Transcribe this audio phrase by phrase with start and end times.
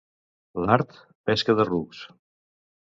[0.63, 0.97] L'art,
[1.31, 2.05] pesca de rucs.